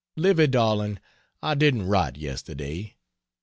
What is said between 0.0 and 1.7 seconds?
Livy darling, I